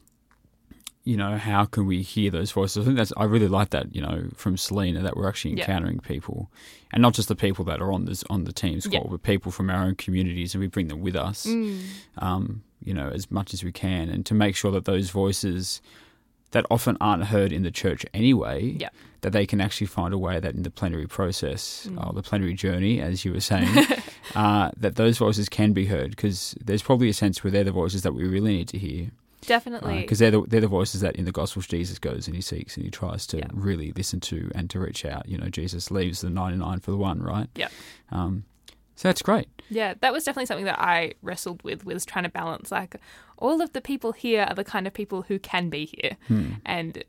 [1.04, 2.84] you know, how can we hear those voices?
[2.84, 6.00] I think that's, I really like that, you know, from Selena that we're actually encountering
[6.00, 6.52] people
[6.92, 9.00] and not just the people that are on this, on the team's Yeah.
[9.00, 11.80] call, but people from our own communities and we bring them with us, Mm.
[12.20, 15.82] um, you know, as much as we can and to make sure that those voices
[16.52, 18.90] that often aren't heard in the church anyway, Yeah.
[19.22, 22.06] that they can actually find a way that in the plenary process, Mm.
[22.06, 23.70] or the plenary journey, as you were saying,
[24.36, 27.72] uh, that those voices can be heard because there's probably a sense where they're the
[27.72, 29.12] voices that we really need to hear
[29.46, 30.02] Definitely.
[30.02, 32.76] because they're the, they're the voices that in the Gospels Jesus goes and he seeks
[32.78, 33.48] and he tries to Yeah.
[33.54, 35.28] really listen to and to reach out.
[35.28, 37.48] You know, Jesus leaves the 99 for the one, right?
[37.56, 37.70] Yeah.
[38.12, 38.44] Um,
[38.96, 39.48] so that's great.
[39.70, 42.98] Yeah, that was definitely something that I wrestled with was trying to balance like
[43.38, 46.18] all of the people here are the kind of people who can be here
[46.66, 47.04] and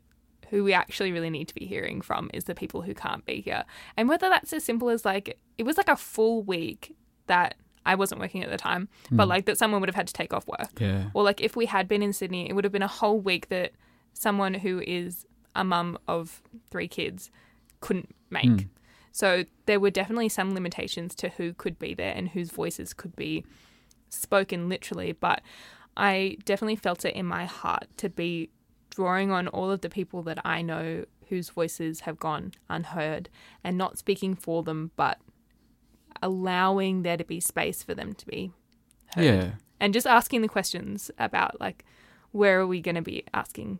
[0.49, 3.41] who we actually really need to be hearing from is the people who can't be
[3.41, 3.63] here.
[3.97, 6.95] And whether that's as simple as like it was like a full week
[7.27, 9.29] that I wasn't working at the time, but hmm.
[9.29, 10.79] like that someone would have had to take off work.
[10.79, 11.09] Yeah.
[11.13, 13.49] Or like if we had been in Sydney, it would have been a whole week
[13.49, 13.71] that
[14.13, 17.29] someone who is a mum of three kids
[17.81, 18.45] couldn't make.
[18.45, 18.57] Hmm.
[19.11, 23.15] So there were definitely some limitations to who could be there and whose voices could
[23.15, 23.45] be
[24.09, 25.41] spoken literally, but
[25.95, 28.49] I definitely felt it in my heart to be
[28.89, 33.29] drawing on all of the people that I know whose voices have gone unheard
[33.63, 35.19] and not speaking for them, but
[36.23, 38.51] allowing there to be space for them to be
[39.15, 39.51] heard Yeah.
[39.79, 41.83] and just asking the questions about like
[42.31, 43.79] where are we going to be asking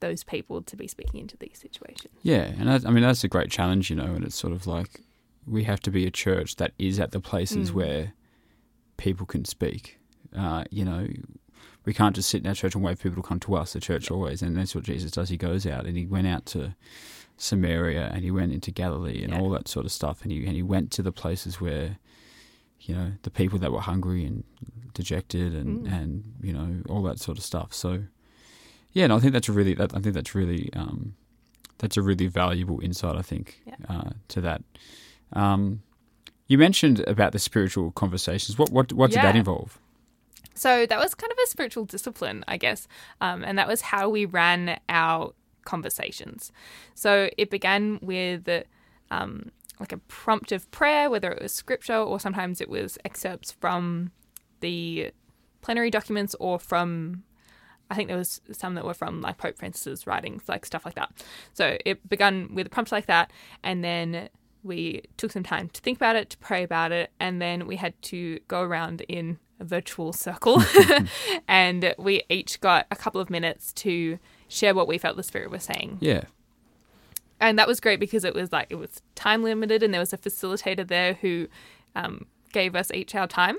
[0.00, 3.28] those people to be speaking into these situations Yeah, and that, I mean that's a
[3.28, 5.00] great challenge, you know, and it's sort of like
[5.46, 7.74] we have to be a church that is at the places Mm.
[7.74, 8.12] where
[8.96, 9.98] people can speak.
[10.36, 11.06] Uh, you know,
[11.84, 13.72] we can't just sit in our church and wait for people to come to us.
[13.72, 15.28] The church always, and that's what Jesus does.
[15.30, 16.74] He goes out and he went out to
[17.36, 19.40] Samaria and he went into Galilee and Yeah.
[19.40, 21.98] all that sort of stuff, and he and he went to the places where,
[22.80, 24.44] you know, the people that were hungry and
[24.94, 25.92] dejected and Mm.
[25.92, 27.72] and you know all that sort of stuff.
[27.74, 28.04] So,
[28.92, 31.14] yeah, no, I think that's a really that I think that's really um,
[31.78, 33.16] that's a really valuable insight.
[33.16, 33.74] I think Yeah.
[33.88, 34.62] uh, to that.
[35.32, 35.82] Um,
[36.46, 38.58] you mentioned about the spiritual conversations.
[38.58, 39.78] What what what did that involve?
[40.54, 42.86] So that was kind of a spiritual discipline i guess
[43.20, 45.32] um, and that was how we ran our
[45.64, 46.52] conversations
[46.94, 48.48] so it began with
[49.10, 53.52] um, like a prompt of prayer whether it was scripture or sometimes it was excerpts
[53.52, 54.10] from
[54.60, 55.10] the
[55.60, 57.22] plenary documents or from
[57.92, 60.94] I think there was some that were from like Pope Francis's writings, like stuff like
[60.94, 61.12] that.
[61.52, 63.30] So it began with a prompt like that,
[63.62, 64.30] and then
[64.62, 67.76] we took some time to think about it, to pray about it, and then we
[67.76, 70.62] had to go around in a virtual circle,
[71.48, 75.50] and we each got a couple of minutes to share what we felt the Spirit
[75.50, 75.98] was saying.
[76.00, 76.24] Yeah,
[77.40, 80.12] and that was great because it was like it was time limited and there was
[80.12, 81.48] a facilitator there who
[81.94, 83.56] um, gave us each our time.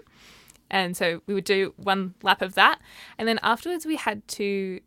[0.71, 2.79] And so we would do one lap of that.
[3.19, 4.79] And then afterwards we had to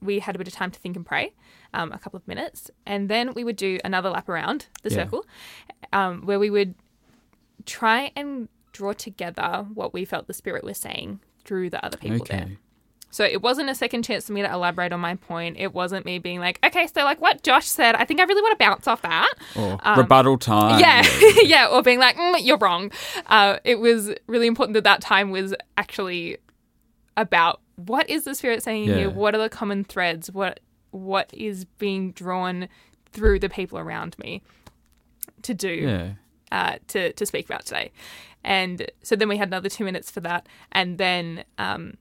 [0.00, 1.32] we had a bit of time to think and pray,
[1.74, 4.96] um, a couple of minutes, and then we would do another lap around the Yeah.
[5.04, 5.26] circle,
[5.92, 6.74] um, where we would
[7.66, 8.48] try and
[8.78, 12.52] draw together what we felt the Spirit was saying through the other people there.
[13.10, 15.56] So it wasn't a second chance for me to elaborate on my point.
[15.58, 18.42] It wasn't me being like, okay, so like what Josh said, I think I really
[18.42, 19.32] want to bounce off that.
[19.56, 20.74] Or rebuttal time.
[20.74, 21.02] Um, Yeah,
[21.42, 22.92] yeah, or being like, mm, you're wrong.
[23.26, 26.36] Uh, it was really important that that time was actually
[27.16, 28.94] about what is the spirit saying Yeah.
[28.96, 29.10] here?
[29.10, 30.30] What are the common threads?
[30.30, 30.60] What
[30.90, 32.68] what is being drawn
[33.12, 34.42] through the people around me
[35.42, 35.68] to do?
[35.72, 36.10] Yeah.
[36.52, 37.90] Uh, to to speak about today.
[38.44, 41.94] And so then we had another two minutes for that, and then um,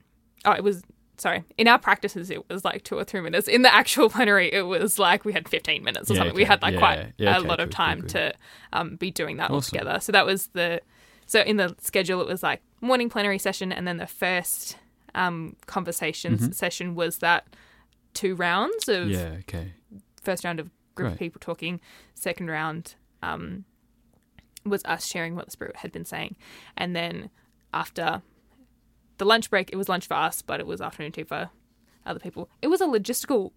[0.46, 0.84] oh, it was
[1.18, 1.44] sorry.
[1.58, 3.48] In our practices, it was like two or three minutes.
[3.48, 6.36] In the actual plenary, it was like we had fifteen minutes or Yeah, something.
[6.36, 8.10] We had like Yeah, quite yeah, a okay, lot of time cool.
[8.10, 8.34] to
[8.74, 10.00] um, be doing that all together.
[10.00, 10.82] So that was the
[11.26, 14.78] so in the schedule, it was like morning plenary session, and then the first
[15.16, 16.52] um, conversations Mm-hmm.
[16.52, 17.48] session was that
[18.14, 19.38] two rounds of Yeah.
[19.40, 19.74] Okay.
[20.22, 21.82] first round of group of people talking.
[22.14, 23.66] Second round um,
[24.70, 26.36] was us sharing what the spirit had been saying,
[26.76, 27.30] and then
[27.74, 28.22] after
[29.18, 31.50] the lunch break, it was lunch for us, but it was afternoon tea for
[32.06, 32.50] other people.
[32.62, 33.52] It was a logistical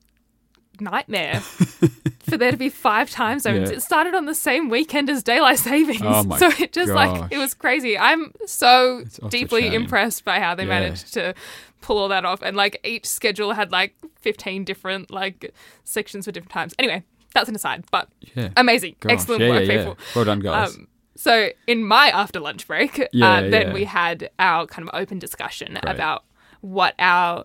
[0.80, 1.40] nightmare
[2.20, 3.70] for there to be five time zones.
[3.70, 3.76] Yeah.
[3.76, 7.38] It started on the same weekend as daylight savings, Oh so it just like it
[7.38, 7.98] was crazy.
[7.98, 10.68] I'm so It's off the deeply impressed by how they Yeah.
[10.80, 11.34] managed to
[11.82, 15.52] pull all that off, and like each schedule had like 15 different like
[15.84, 16.74] sections for different times.
[16.78, 17.02] Anyway,
[17.34, 18.50] that's an aside, but Yeah.
[18.56, 19.98] amazing, Gosh, excellent work, people.
[20.16, 20.74] Well done, guys.
[20.76, 20.88] Um,
[21.24, 23.72] so in my after lunch break, Yeah, uh, then yeah.
[23.74, 26.24] we had our kind of open discussion about
[26.62, 27.44] what our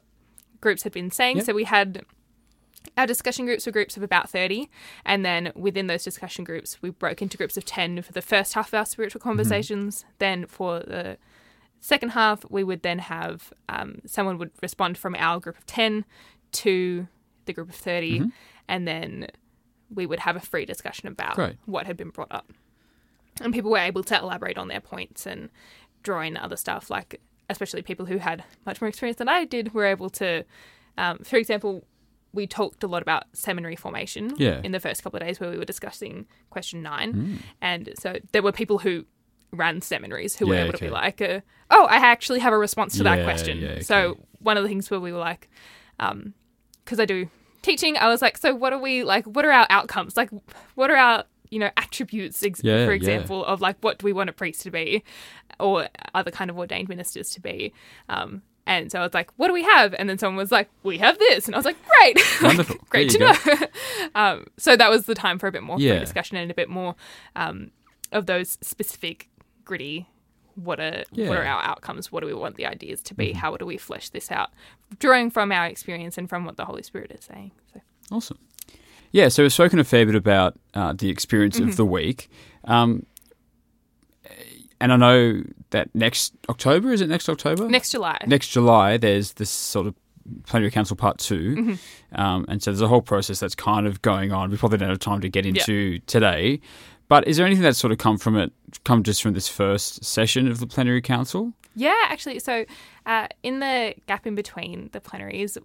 [0.62, 1.38] groups had been saying.
[1.38, 1.46] Yep.
[1.46, 2.04] So we had
[2.98, 4.70] our discussion groups were groups of about 30
[5.06, 8.54] and then within those discussion groups we broke into groups of 10 for the first
[8.54, 9.30] half of our spiritual Mm-hmm.
[9.30, 11.18] conversations then for the
[11.82, 16.06] second half we would then have um, someone would respond from our group of 10
[16.54, 17.08] to
[17.46, 18.30] the group of 30 Mm-hmm.
[18.70, 19.28] and then
[19.94, 21.56] we would have a free discussion about Great.
[21.66, 22.54] what had been brought up
[23.41, 25.50] and people were able to elaborate on their points and
[26.04, 27.19] draw in other stuff like
[27.50, 30.43] especially people who had much more experience than i did were able to
[30.98, 31.84] um, for example
[32.34, 34.60] we talked a lot about seminary formation Yeah.
[34.63, 38.41] in the first couple of days where we were discussing question nine and so there
[38.43, 39.06] were people who
[39.52, 41.39] ran seminaries who were Yeah, able to be like uh,
[41.71, 44.89] oh i actually have a response to that question yeah, so one of the things
[44.91, 45.50] where we were like
[45.98, 47.30] because I do
[47.62, 49.26] teaching, I was like, so what are we like?
[49.26, 50.15] What are our outcomes?
[50.15, 50.30] Like,
[50.76, 51.24] what are our
[51.56, 52.98] you know attributes, ex- Yeah, for yeah.
[53.02, 55.04] example, of like what do we want a priest to be,
[55.60, 57.74] or other kind of ordained ministers to be?
[58.10, 59.94] Um, and so I was like, what do we have?
[59.98, 62.76] And then someone was like, we have this, and I was like, great, Wonderful.
[62.89, 63.68] great to There know.
[64.15, 66.00] um, so that was the time for a bit more Yeah.
[66.00, 66.96] discussion and a bit more
[67.36, 67.72] um,
[68.12, 69.30] of those specific
[69.63, 70.08] gritty.
[70.56, 71.26] What are Yeah.
[71.28, 71.34] Mm-hmm.
[71.34, 72.12] are our outcomes?
[72.12, 73.34] What do we want the ideas to be?
[73.34, 74.50] How do we flesh this out?
[75.00, 77.52] Drawing from our experience and from what the Holy Spirit is saying.
[77.74, 78.39] So Awesome.
[79.15, 81.69] Yeah, so we've spoken a fair bit about uh, the experience Mm-hmm.
[81.69, 82.30] of the week.
[82.65, 83.06] Um,
[84.82, 87.69] and I know that next October, is it next October?
[87.69, 89.95] next July, Next July, there's this sort of
[90.47, 91.56] Plenary Council Part 2.
[91.56, 92.19] Mm-hmm.
[92.21, 94.51] Um, and so there's a whole process that's kind of going on.
[94.51, 96.60] We probably don't have time to get into today.
[97.08, 98.51] But is there anything that's sort of come from it,
[98.84, 101.54] come just from this first session of the Plenary Council?
[101.78, 102.65] Yeah, actually, so
[103.06, 105.58] uh, in the gap in between the plenaries,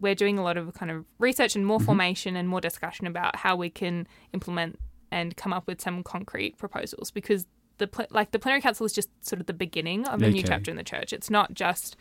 [0.00, 3.36] we're doing a lot of kind of research and more formation and more discussion about
[3.36, 4.78] how we can implement
[5.10, 7.46] and come up with some concrete proposals because
[7.78, 10.42] the pl- like the plenary council is just sort of the beginning of a new
[10.42, 11.12] chapter in the church.
[11.12, 11.96] It's not just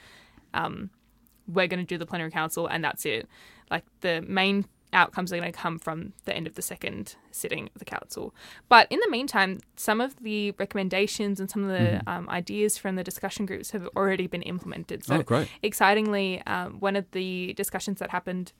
[0.53, 0.89] um,
[1.47, 3.27] we're going to do the plenary council and that's it.
[3.69, 7.69] Like the main outcomes are going to come from the end of the second sitting
[7.75, 8.33] of the council.
[8.69, 12.95] But in the meantime, some of the recommendations and some of the um, ideas from
[12.95, 15.03] the discussion groups have already been implemented.
[15.05, 15.23] So Oh,
[15.61, 18.53] excitingly, um, one of the discussions that happened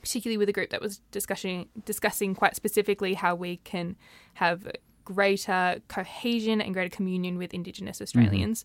[0.00, 3.96] particularly with a group that was discussing discussing quite specifically how we can
[4.34, 4.66] have
[5.04, 8.64] greater cohesion and greater communion with Indigenous Australians.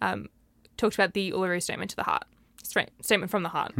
[0.00, 0.28] Um,
[0.76, 2.24] talked about the Uluru Statement to the Heart,
[3.00, 3.72] statement from the heart,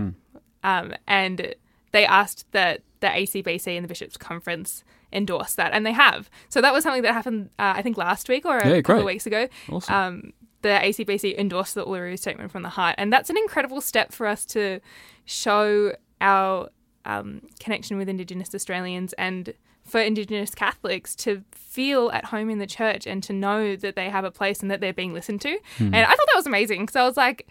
[0.65, 1.55] um, and
[1.93, 6.29] they asked that the ACBC and the Bishops' Conference endorse that, and they have.
[6.49, 9.01] So that was something that happened, uh, I think, last week or a Yeah, couple
[9.01, 9.49] of weeks ago.
[9.71, 9.95] Awesome.
[9.95, 14.13] Um, the ACBC endorsed the Uluru Statement from the Heart, and that's an incredible step
[14.13, 14.81] for us to
[15.25, 16.69] show our
[17.05, 19.53] um, connection with Indigenous Australians and
[19.85, 24.11] for Indigenous Catholics to feel at home in the church and to know that they
[24.11, 25.57] have a place and that they're being listened to.
[25.79, 27.47] And I thought that was amazing because I was like,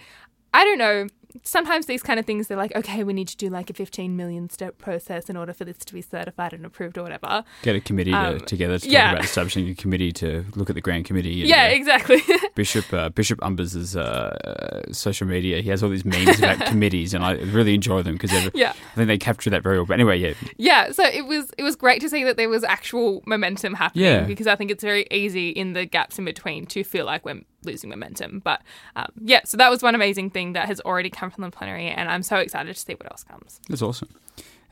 [0.54, 1.08] I don't know
[1.44, 4.16] sometimes these kind of things they're like, okay, we need to do like a 15
[4.16, 7.44] million step process in order for this to be certified and approved or whatever.
[7.64, 9.06] Get a committee to, Um, together to yeah.
[9.06, 11.42] talk about establishing a committee to look at the Grand Committee.
[11.42, 12.22] And, Yeah, uh, exactly.
[12.56, 15.62] Bishop uh, Bishop Umbers' uh, uh, social media.
[15.62, 18.70] He has all these memes about committees, and I really enjoy them because yeah.
[18.72, 19.86] I think they capture that very well.
[19.86, 22.64] But anyway, yeah, Yeah, so it was it was great to see that there was
[22.64, 24.22] actual momentum happening Yeah.
[24.24, 27.42] because I think it's very easy in the gaps in between to feel like we're
[27.66, 28.40] losing momentum.
[28.44, 28.62] But
[28.96, 31.88] um, yeah, so that was one amazing thing that has already come from the plenary,
[31.88, 33.60] and I'm so excited to see what else comes.
[33.70, 34.10] that's awesome.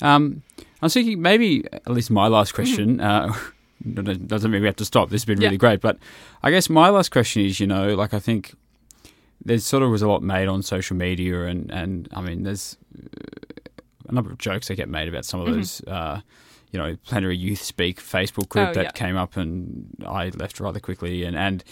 [0.02, 3.00] Um, I was thinking maybe at least my last question.
[3.00, 3.34] Uh,
[3.94, 5.10] doesn't mean we have to stop.
[5.10, 5.42] This has been Mm-hmm.
[5.44, 5.48] Yeah.
[5.50, 5.98] really great, but
[6.42, 8.54] I guess my last question is, you know, like I think
[9.46, 12.78] there's sort of was a lot made on social media, and and I mean, there's
[12.98, 13.08] uh,
[14.10, 15.58] a number of jokes that get made about some of Mm-hmm.
[15.58, 15.82] those.
[15.86, 16.22] Uh,
[16.72, 18.92] you know, plenary youth speak Facebook group Oh, that yeah.
[18.94, 21.64] came up, and I left rather quickly, and and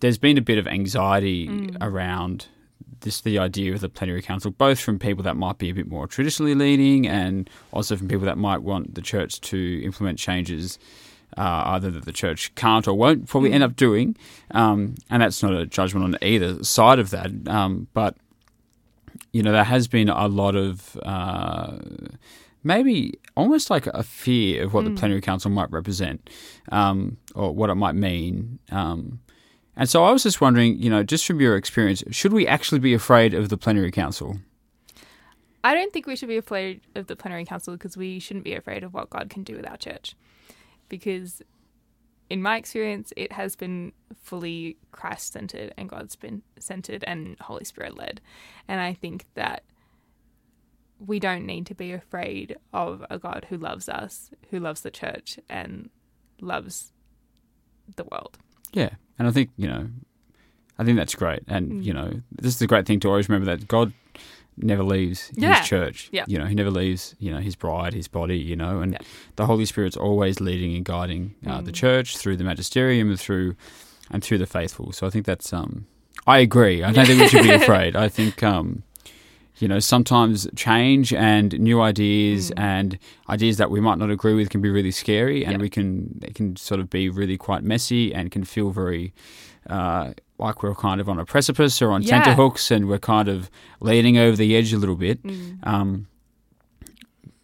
[0.00, 1.76] there's been a bit of anxiety Mm.
[1.80, 2.46] around
[3.00, 5.86] this the idea of the plenary council, both from people that might be a bit
[5.88, 10.78] more traditionally leaning, and also from people that might want the church to implement changes.
[11.36, 14.16] Uh, either that the church can't or won't probably end up doing,
[14.52, 17.30] um, and that's not a judgment on either side of that.
[17.46, 18.16] Um, but
[19.32, 21.76] you know, there has been a lot of uh,
[22.64, 26.30] maybe almost like a fear of what the plenary council might represent
[26.72, 28.58] um, or what it might mean.
[28.70, 29.18] Um,
[29.76, 32.78] and so I was just wondering, you know, just from your experience, should we actually
[32.78, 34.38] be afraid of the plenary council?
[35.62, 38.54] I don't think we should be afraid of the plenary council because we shouldn't be
[38.54, 40.14] afraid of what God can do with our church.
[40.88, 41.42] Because
[42.30, 47.64] in my experience, it has been fully Christ centered and God's been centered and Holy
[47.64, 48.20] Spirit led.
[48.68, 49.64] And I think that
[50.98, 54.90] we don't need to be afraid of a God who loves us, who loves the
[54.90, 55.90] church, and
[56.40, 56.92] loves
[57.96, 58.38] the world.
[58.72, 59.88] Yeah, and I think you know,
[60.78, 61.84] I think that's great, and Mm.
[61.84, 63.92] you know, this is a great thing to always remember that God
[64.58, 65.58] never leaves Yeah.
[65.58, 66.08] His church.
[66.12, 66.24] Yeah.
[66.26, 68.38] you know, He never leaves you know His bride, His body.
[68.38, 68.98] You know, and Yeah.
[69.00, 69.36] Mm.
[69.36, 73.54] the Holy Spirit's always leading and guiding uh, the church through the magisterium and through
[74.10, 74.92] and through the faithful.
[74.92, 75.86] So I think that's um,
[76.26, 76.82] I agree.
[76.82, 77.96] I don't think we should be afraid.
[77.96, 78.82] I think um.
[79.58, 82.98] You know, sometimes change and new ideas and
[83.30, 85.58] ideas that we might not agree with can be really scary, and Mm.
[85.58, 85.62] Yeah.
[85.62, 89.12] we can it can sort of be really quite messy and can feel very
[89.70, 92.22] uh, like we're kind of on a precipice or on Yeah.
[92.22, 95.22] tenterhooks, and we're kind of leaning over the edge a little bit.
[95.22, 95.66] Mm.
[95.66, 96.06] Um,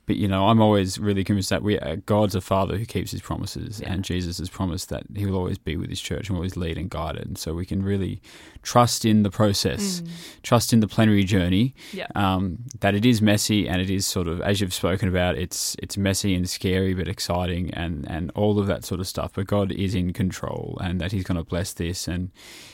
[0.06, 3.10] but you know, I'm always really convinced that we uh, God's a Father who keeps
[3.12, 3.92] His promises, Yeah.
[3.92, 6.76] and Jesus has promised that He will always be with His church and always lead
[6.78, 7.26] and guide it.
[7.26, 8.20] And so we can really
[8.62, 10.02] trust in the process,
[10.42, 11.74] trust in the plenary journey.
[11.92, 12.06] Yeah.
[12.14, 15.76] Um, that it is messy and it is sort of, as you've spoken about, it's
[15.82, 19.32] it's messy and scary but exciting and and all of that sort of stuff.
[19.34, 22.08] But God is in control, and that He's going to bless this.
[22.08, 22.30] And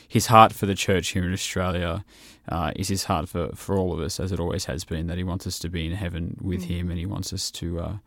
[0.09, 2.03] His heart for the church here in Australia
[2.49, 5.07] uh, is His heart for for all of us, as it always has been.
[5.07, 7.79] That He wants us to be in heaven with Him, and He wants us to.
[7.79, 7.97] Uh,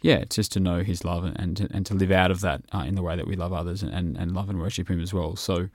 [0.00, 2.62] yeah, just to know His love and and to, and to live out of that
[2.74, 5.00] uh, in the way that we love others and, and, and love and worship Him
[5.00, 5.36] as well.
[5.36, 5.68] So,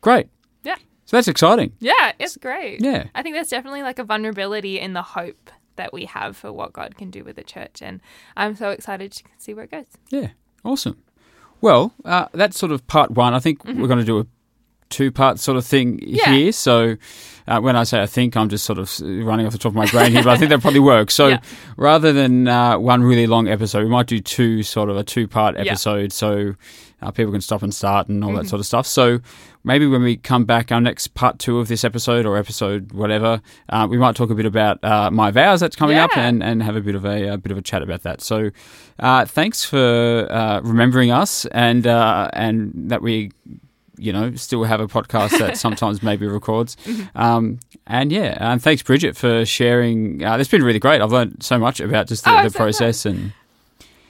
[0.00, 0.28] great.
[0.62, 0.76] Yeah.
[1.06, 1.72] So that's exciting.
[1.80, 2.80] Yeah, it's great.
[2.80, 3.08] Yeah.
[3.14, 6.72] I think there's definitely like a vulnerability in the hope that we have for what
[6.72, 7.82] God can do with the church.
[7.82, 8.00] And
[8.36, 9.86] I'm so excited to see where it goes.
[10.10, 10.28] Yeah,
[10.64, 11.02] awesome.
[11.60, 13.34] Well, uh, that's sort of part one.
[13.34, 14.26] I think we're going to do a
[14.98, 15.98] two part sort of thing.
[16.02, 16.30] Yeah.
[16.34, 16.52] here.
[16.52, 16.96] So
[17.46, 19.76] uh, when I say I think, I'm just sort of running off the top of
[19.76, 21.14] my brain here, but I think that probably works.
[21.14, 21.40] So Yeah.
[21.76, 25.26] rather than uh, one really long episode, we might do two sort of a two
[25.28, 25.62] part Yeah.
[25.72, 26.54] episode so
[27.02, 28.38] uh, people can stop and start and all Mm-hmm.
[28.44, 28.86] that sort of stuff.
[28.86, 29.18] So
[29.62, 33.42] maybe when we come back, our next part two of this episode or episode whatever,
[33.68, 36.62] uh, we might talk a bit about uh, my vows that's coming up and, and
[36.62, 38.22] have a bit of a, a bit of a chat about that.
[38.22, 38.50] So
[38.98, 43.32] uh, thanks for uh, remembering us and uh, and that we
[43.96, 46.76] you know, still have a podcast that sometimes maybe records.
[46.84, 47.18] Mm-hmm.
[47.18, 50.24] Um, and yeah, and thanks, Brigid, for sharing.
[50.24, 51.00] Uh, it's been really great.
[51.00, 53.32] I've learned so much about just the, Oh, the process and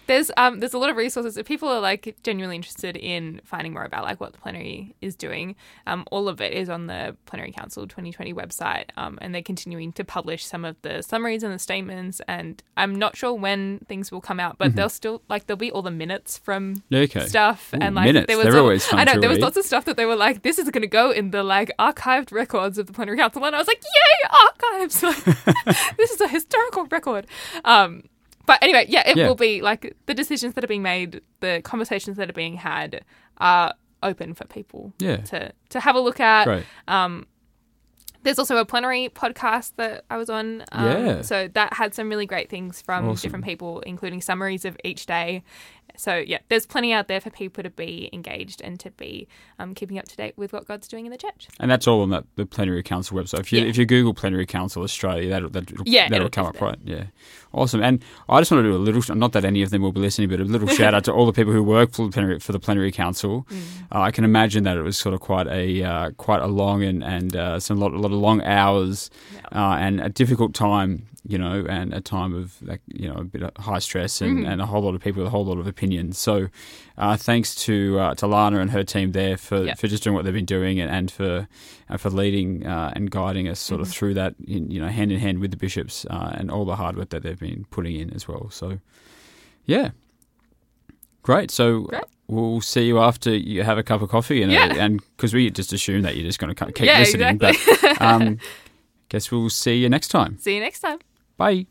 [0.07, 3.73] There's um there's a lot of resources if people are like genuinely interested in finding
[3.73, 5.57] more about like what the plenary is doing.
[5.87, 9.93] Um, all of it is on the Plenary Council 2020 website, um, and they're continuing
[9.95, 12.21] to publish some of the summaries and the statements.
[12.29, 15.71] And I'm not sure when things will come out, but they'll still like there'll be
[15.71, 17.27] all the minutes from Okay.
[17.27, 18.27] stuff Ooh, and like minutes.
[18.27, 20.07] there was They're a- always fun I know there was lots of stuff that they
[20.07, 23.17] were like this is going to go in the like archived records of the Plenary
[23.17, 25.03] Council, and I was like yay archives!
[25.03, 25.25] Like,
[25.97, 27.27] this is a historical record.
[27.65, 28.03] Um,
[28.47, 29.29] but anyway, yeah, it Yeah.
[29.29, 33.05] will be like the decisions that are being made, the conversations that are being had
[33.39, 35.17] are open for people Yeah.
[35.19, 36.45] to to have a look at.
[36.45, 36.65] great.
[36.89, 37.27] Um,
[38.25, 40.65] There's also a plenary podcast that I was on.
[40.73, 41.23] Um, Yeah.
[41.23, 43.23] So that had some really great things from Awesome.
[43.23, 45.43] different people, including summaries of each day.
[45.97, 49.29] So yeah, there's plenty out there for people to be engaged and to be
[49.61, 51.47] um, keeping up to date with what God's doing in the church.
[51.61, 53.39] And that's all on that the Plenary Council website.
[53.41, 53.67] If you Yeah.
[53.69, 56.79] if you Google Plenary Council Australia, that'll that'll, Yeah, that'll come up, right?
[56.83, 57.05] Yeah,
[57.53, 57.81] awesome.
[57.81, 60.01] And I just want to do a little, not that any of them will be
[60.01, 62.41] listening, but a little shout out to all the people who work for the Plenary
[62.41, 63.47] for the Plenary Council.
[63.51, 63.61] Mm.
[63.95, 66.83] Uh, I can imagine that it was sort of quite a uh, quite a long
[66.83, 69.11] and and uh, some lot a lot of long hours
[69.53, 71.07] uh, and a difficult time.
[71.27, 74.41] You know, and a time of like, you know a bit of high stress and,
[74.41, 74.47] Mm-hmm.
[74.47, 76.19] and a whole lot of people with a whole lot of opinions.
[76.19, 76.49] So,
[76.99, 79.79] uh, thanks to uh, to Lana and her team there for, Yep.
[79.79, 81.49] for just doing what they've been doing and, and for
[81.89, 83.93] and for leading uh, and guiding us sort of Mm-hmm.
[83.99, 86.77] through that, in, you know, hand in hand with the bishops uh, and all the
[86.77, 88.51] hard work that they've been putting in as well.
[88.51, 88.81] So,
[89.65, 89.93] yeah,
[91.25, 91.51] great.
[91.51, 91.81] So.
[91.83, 92.05] Great.
[92.27, 94.73] We'll see you after you have a cup of coffee, and Yeah.
[94.79, 97.35] and because we just assume that you're just going to keep Yeah, listening.
[97.37, 97.77] exactly.
[97.83, 98.39] But um,
[99.11, 100.39] guess we'll see you next time.
[100.39, 101.01] See you next time.
[101.37, 101.67] Bye.